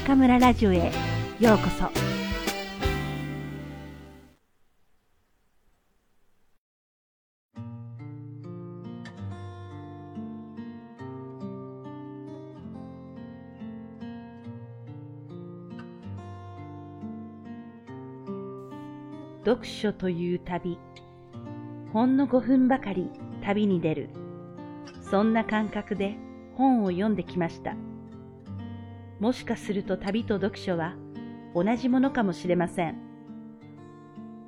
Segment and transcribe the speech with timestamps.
[0.00, 0.90] 中村ラジオへ。
[1.38, 1.84] ようこそ。
[19.44, 20.78] 読書という旅。
[21.92, 23.10] ほんの5分ばかり
[23.42, 24.08] 旅に出る。
[25.02, 26.16] そんな感覚で
[26.56, 27.76] 本を読んできました。
[29.20, 30.94] もしかすると旅と読書は
[31.54, 32.96] 同じものかもしれません。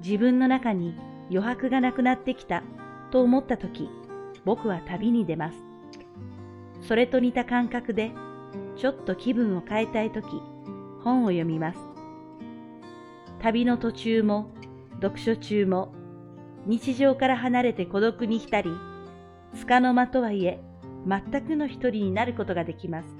[0.00, 0.94] 自分の中に
[1.30, 2.62] 余白がなくなってきた
[3.10, 3.88] と思った時
[4.44, 5.58] 僕は旅に出ます。
[6.82, 8.12] それと似た感覚で
[8.76, 10.26] ちょっと気分を変えたい時
[11.02, 11.78] 本を読みます。
[13.40, 14.50] 旅の途中も
[15.00, 15.92] 読書中も
[16.66, 18.70] 日常から離れて孤独に浸り、
[19.58, 20.60] 束の間とはいえ
[21.06, 23.17] 全くの一人になることができます。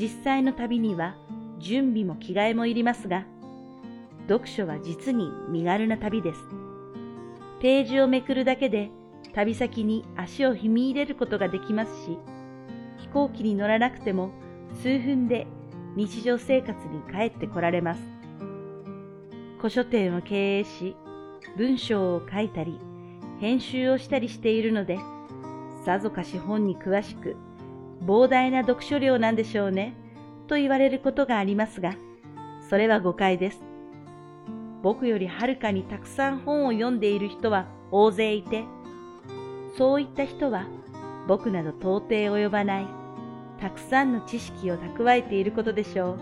[0.00, 1.14] 実際の旅には
[1.58, 3.26] 準備も着替えもいりますが、
[4.28, 6.40] 読書は実に身軽な旅です。
[7.60, 8.90] ページをめくるだけで
[9.34, 12.16] 旅先に足を踏み入れることができますし、
[12.96, 14.30] 飛行機に乗らなくても
[14.82, 15.46] 数分で
[15.96, 18.00] 日常生活に帰ってこられます。
[19.58, 20.96] 古書店を経営し、
[21.58, 22.80] 文章を書いたり、
[23.38, 24.98] 編集をしたりしているので、
[25.84, 27.36] さぞかし本に詳しく、
[28.02, 29.94] 膨大な読書量なんでしょうね、
[30.46, 31.94] と言われることがありますが、
[32.68, 33.60] それは誤解です。
[34.82, 38.64] 僕よりはるかにたくさん本を読んでいる人は大勢いて、
[39.76, 40.66] そういった人は
[41.28, 42.86] 僕など到底及ばない、
[43.60, 46.18] たくさんの知識を蓄えていることでしょう。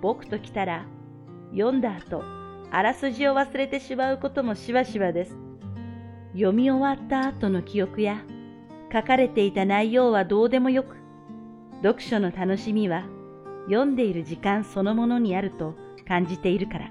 [0.00, 0.86] 僕と来たら、
[1.50, 2.22] 読んだ後、
[2.70, 5.36] あらすじを忘れてしまうこともしばしばです。
[6.34, 8.22] 読み終わった後の記憶や、
[8.92, 10.96] 書かれていた内容はどうでもよく、
[11.82, 13.04] 読書の楽しみは
[13.66, 15.74] 読んでいる時間そのものにあると
[16.06, 16.90] 感じているから。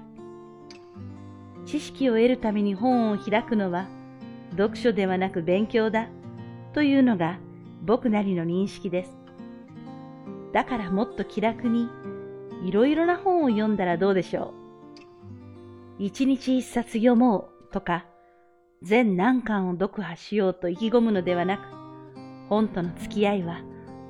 [1.66, 3.88] 知識を得るために本を開くのは
[4.52, 6.08] 読書ではなく勉強だ
[6.72, 7.38] というのが
[7.84, 9.18] 僕なりの認識です。
[10.52, 11.88] だからもっと気楽に
[12.64, 14.54] いろいろな本を読んだらどうでしょ
[15.98, 16.02] う。
[16.02, 18.06] 一日一冊読もうとか、
[18.82, 21.62] 全何巻を読破しようと意気込むのではなく、
[22.48, 23.62] 本との付き合いは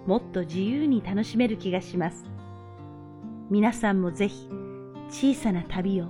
[0.07, 2.25] もっと自由に楽しめる気がします。
[3.51, 4.49] 皆さんもぜひ
[5.09, 6.07] 小さな旅を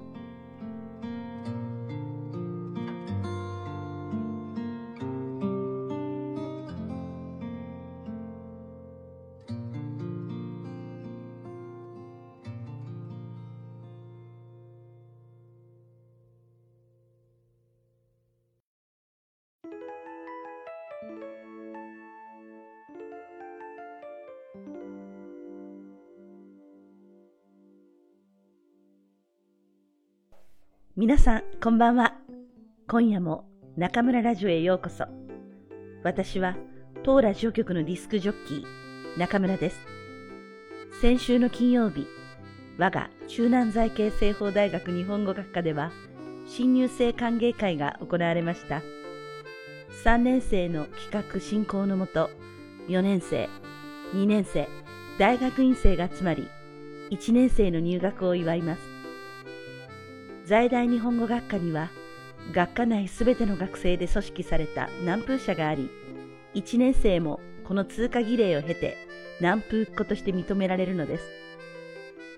[31.01, 32.15] 皆さん、こんばんは。
[32.89, 33.45] 今夜も
[33.77, 35.05] 中村ラジオへようこそ。
[36.03, 36.57] 私は
[37.05, 39.79] 当ラジオ局のディスクジョッキー、中村です。
[41.01, 42.09] 先週の金曜日、
[42.79, 45.93] 我が中南財系西方大学日本語学科では、
[46.49, 48.83] 新入生歓迎会が行われました。
[50.03, 52.29] 3年生の企画進行のもと、
[52.89, 53.49] 4年生、
[54.15, 54.67] 2年生、
[55.17, 56.49] 大学院生が集まり、
[57.13, 58.98] 1年生の入学を祝います。
[60.49, 61.91] 在大日本語学科には
[62.53, 65.91] 学科内すべての学生で組織された南風社があり、
[66.55, 68.97] 1年生もこの通過儀礼を経て
[69.41, 71.25] 南風っ子として認められるのです。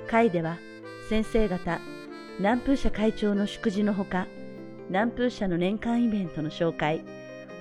[0.08, 0.58] 会では
[1.08, 1.78] 先生方、
[2.40, 4.26] 南風社会長の祝辞のほか、
[4.88, 7.04] 南風社の年間イベントの紹介、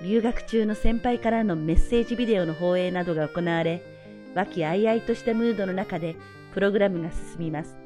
[0.04, 3.84] 留学中の先輩からのメッセージビデオの放映などが行われ、
[4.34, 6.16] 和気あいあいとしたムードの中で
[6.56, 7.78] プログラムが進みます。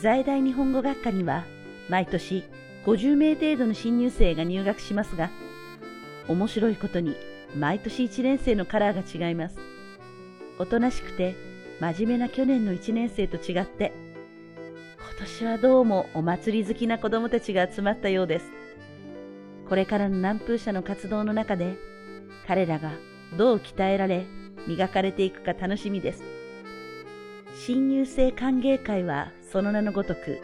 [0.00, 1.44] 在大日本語学科には
[1.88, 2.44] 毎年
[2.86, 5.30] 50名程度の新入生が入学しますが、
[6.28, 7.16] 面白いことに
[7.56, 9.58] 毎年1年生のカラーが違います。
[10.58, 11.34] おとなしくて
[11.80, 13.92] 真面目な去年の1年生と違って、
[15.16, 18.50] 今年はどうもお祭り好きな子供たちが集まったようです。
[19.68, 21.76] これからの南風社の活動の中で、
[22.46, 22.92] 彼らが
[23.36, 24.26] どう鍛えられ、
[24.66, 26.22] 磨かれていくか楽しみです。
[27.56, 30.40] 新入生歓迎会はその名のごとく、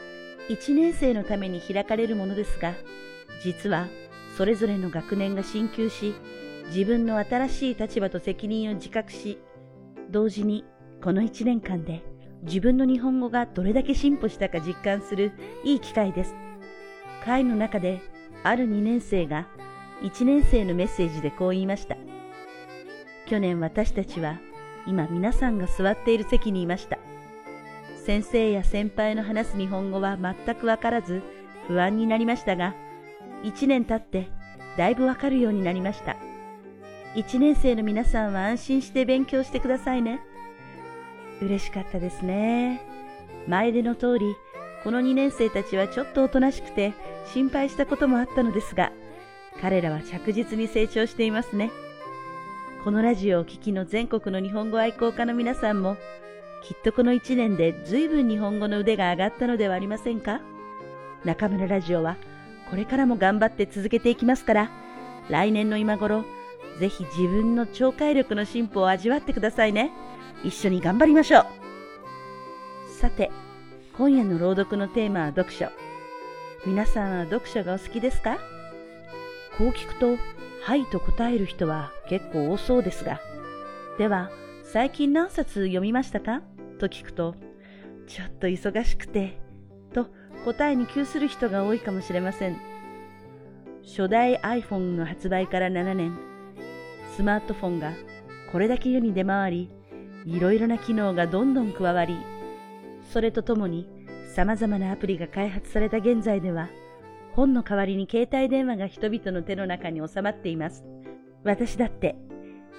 [0.51, 2.75] 1年生のために開かれるものですが、
[3.45, 3.87] 実は
[4.37, 6.13] それぞれの学年が進級し、
[6.67, 9.39] 自分の新しい立場と責任を自覚し、
[10.11, 10.65] 同時に
[11.03, 12.03] この1年間で
[12.43, 15.33] 自分の日本語がどれだけ進歩したか実感する
[15.63, 16.35] いい機会です。
[17.25, 18.01] 会の中で
[18.43, 19.47] ある2年生が
[20.03, 21.97] 1年生のメッセージでこう言いました。
[23.27, 24.41] 去年私たちは
[24.87, 27.00] 今皆さんが座っている席にいました。
[28.05, 31.23] 先生や先輩の話す日本語は全くわからず
[31.69, 32.75] 不安になりましたが、
[33.43, 34.29] 一年経って
[34.77, 36.17] だいぶわかるようになりました。
[37.15, 40.21] 一年生の皆さんは安心して勉強してくださいね。
[41.43, 42.83] 嬉しかったですね。
[43.49, 44.35] 前での通り、
[44.83, 46.93] この2年生たちはちょっとおとなしくて
[47.33, 48.93] 心配したこともあったのですが、
[49.61, 51.71] 彼らは着実に成長していますね。
[52.85, 55.97] このラジオを聴きの全国の日本語愛好家の皆さんも、
[56.63, 60.41] きっとこの1年で随分日本語の腕が上がったのではありませんか？
[61.25, 62.17] 中村ラジオは
[62.71, 64.71] これからも頑張って続けていきますから、
[65.29, 66.25] 来年の今頃、
[66.79, 69.91] ぜひ自分の聴解力の進歩を味わってくださいね。
[70.45, 71.47] 一緒に頑張りましょう。
[73.01, 73.31] さて、
[73.97, 75.69] 今夜の朗読のテーマは読書。
[76.65, 78.39] 皆さんは読書がお好きですか？
[79.59, 80.17] こう聞くと、
[80.63, 83.21] はいと答える人は結構多そうですが、
[83.99, 84.31] では、
[84.73, 86.43] 最近何冊読みましたか？
[86.79, 87.35] と聞くと、
[88.07, 89.41] ちょっと忙しくて、
[89.93, 90.07] と
[90.45, 92.57] 答えに窮する人が多いかもしれません。
[93.83, 96.17] 初代 iPhone の発売から7年、
[97.17, 97.95] スマートフォンが
[98.53, 99.71] これだけ世に出回り、
[100.25, 102.17] いろいろな機能がどんどん加わり、
[103.13, 103.89] それとともに
[104.37, 106.69] 様々なアプリが開発された現在では、
[107.33, 110.85] 本の代わりに携帯電話が人々の手の中に収まっています。
[111.43, 112.15] 私だって、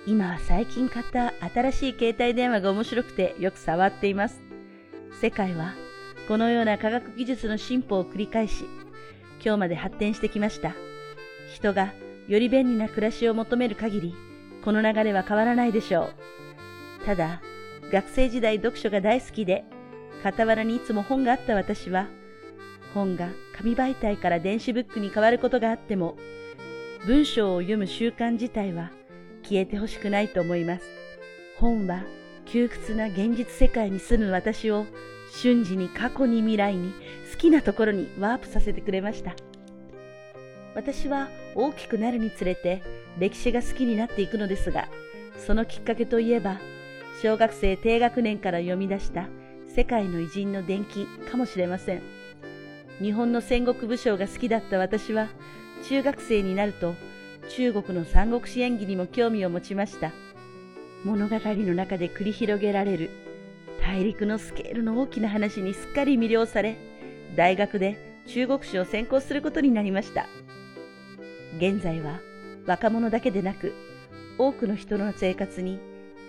[0.07, 4.41] 今は最近買った新しい携帯電話が面白くてよく触っています。
[5.21, 5.75] 世界は
[6.27, 8.65] このような科学技術の進歩を繰り返し、
[9.43, 10.73] 今日まで発展してきました。
[11.53, 11.93] 人が
[12.27, 14.15] より便利な暮らしを求める限り、
[14.65, 16.09] この流れは変わらないでしょ
[17.03, 17.05] う。
[17.05, 17.41] ただ、
[17.91, 19.65] 学生時代読書が大好きで、
[20.23, 22.07] 傍らにいつも本があった私は、
[22.95, 26.17] 本が紙媒体から電子ブックに変わることがあっても、
[27.05, 28.91] 文章を読む習慣自体は
[29.43, 30.83] 消えてほしくないと思います。
[31.57, 32.03] 本は
[32.45, 34.85] 窮屈な現実世界に住む私を
[35.31, 36.93] 瞬時に過去に未来に
[37.31, 39.35] 好きなところにワープさせてくれました。
[40.75, 42.81] 私は大きくなるにつれて
[43.19, 44.87] 歴史が好きになっていくのですが、
[45.37, 46.59] そのきっかけといえば、
[47.21, 49.27] 小学生低学年から読み出した
[49.67, 52.01] 世界の偉人の伝記かもしれません。
[53.01, 55.27] 日本の戦国武将が好きだった私は、
[55.87, 56.95] 中学生になると
[57.49, 60.11] 中国の三国志演義にも興味を持ちました。
[61.03, 63.09] 物語の中で繰り広げられる
[63.81, 66.77] 大陸のスケールの大きな話にすっかり魅了され、
[67.35, 70.27] 大学で中国史を専攻することになりました。
[71.57, 72.19] 現在は
[72.65, 73.73] 若者だけでなく、
[74.37, 75.79] 多くの人の生活に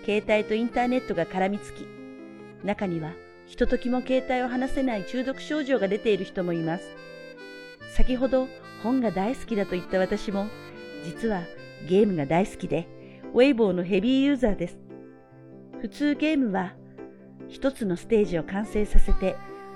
[0.05, 1.85] 携帯とインターネットが絡みつき、
[2.63, 3.13] 中には
[3.45, 6.83] ひとときも携帯を離せない中毒症状が出ている人もいます。
[7.95, 8.47] 先ほど
[8.81, 10.47] 本が大好きだと言った私も、
[11.03, 11.41] 実は
[11.87, 12.87] ゲームが大好きで、
[13.33, 14.77] ウェイボーのヘビーユーザーです。
[15.81, 16.73] 普通ゲームは
[17.49, 19.35] 一つのステージを完成させて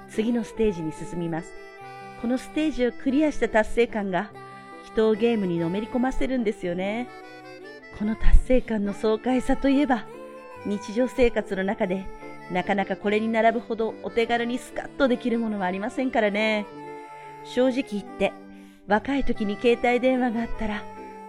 [0.10, 1.52] 次のステージに進みます。
[2.22, 4.32] このステージをクリアした達成感が
[4.86, 7.08] 人をゲームにのめり込ませるんですよね。
[8.00, 10.06] この達成感の爽快さといえば
[10.66, 12.06] 日常生活の中で
[12.52, 16.66] なかなかこれに並ぶほどお手軽にスカッとできるものはありませんからね。
[17.44, 18.34] 正直言って、
[18.88, 20.84] 若い時に携帯電話があったら、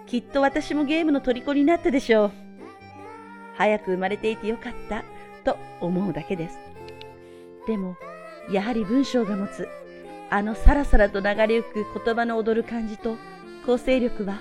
[0.08, 2.30] きっと私もゲームの虜になったでしょう。
[3.56, 5.04] 早く生まれていてよかった
[5.44, 6.58] と思うだけです。
[7.66, 7.94] でも、
[8.50, 9.68] やはり文章が持つ、
[10.30, 13.16] あのさらさらと流れゆく言葉の踊る感じと
[13.66, 14.40] 構成力は、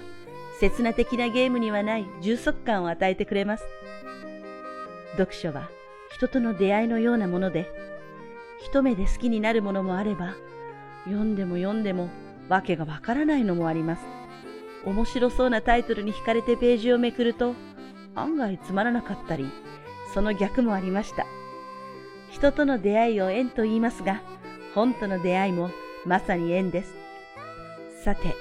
[0.61, 3.65] 刹那的なゲームにはない充足感を与えてくれます。
[5.17, 5.69] 読書は
[6.11, 7.69] 人との出会いのようなもので、
[8.59, 10.35] 一目で好きになるものもあれば、
[11.03, 12.09] 読んでも読んでも
[12.47, 14.16] わけがわからないのもあります。
[14.87, 17.55] 面白そうなタイトルに惹かれてページをめくると、
[18.15, 19.45] 案外つまらなかったり、
[20.13, 21.25] その逆もありました。
[22.31, 24.21] 人との出会いを縁と言いますが、
[24.73, 25.71] 本との出会いも
[26.05, 26.95] まさに縁です。
[28.03, 28.33] さて、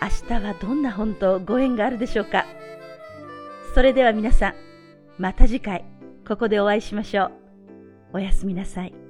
[0.00, 2.46] 明日はどんな本とご縁があるでしょうか？
[3.74, 4.54] それでは皆さん、
[5.18, 5.84] また次回。
[6.26, 7.32] ここでお会いしましょう。
[8.14, 9.05] おやすみなさい。